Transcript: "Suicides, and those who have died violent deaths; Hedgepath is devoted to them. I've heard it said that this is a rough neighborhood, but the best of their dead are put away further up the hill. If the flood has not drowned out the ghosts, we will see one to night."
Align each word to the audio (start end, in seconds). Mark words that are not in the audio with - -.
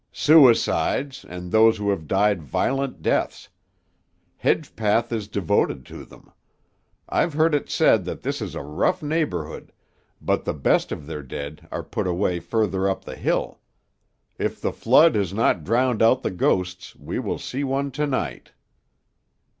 "Suicides, 0.11 1.23
and 1.25 1.51
those 1.51 1.77
who 1.77 1.91
have 1.91 2.07
died 2.07 2.41
violent 2.41 3.03
deaths; 3.03 3.49
Hedgepath 4.37 5.11
is 5.11 5.27
devoted 5.27 5.85
to 5.85 6.05
them. 6.05 6.31
I've 7.07 7.33
heard 7.33 7.53
it 7.53 7.69
said 7.69 8.03
that 8.05 8.23
this 8.23 8.41
is 8.41 8.55
a 8.55 8.63
rough 8.63 9.03
neighborhood, 9.03 9.71
but 10.19 10.43
the 10.43 10.55
best 10.55 10.91
of 10.91 11.05
their 11.05 11.21
dead 11.21 11.67
are 11.71 11.83
put 11.83 12.07
away 12.07 12.39
further 12.39 12.89
up 12.89 13.05
the 13.05 13.15
hill. 13.15 13.59
If 14.39 14.59
the 14.59 14.73
flood 14.73 15.13
has 15.13 15.35
not 15.35 15.63
drowned 15.63 16.01
out 16.01 16.23
the 16.23 16.31
ghosts, 16.31 16.95
we 16.95 17.19
will 17.19 17.37
see 17.37 17.63
one 17.63 17.91
to 17.91 18.07
night." 18.07 18.53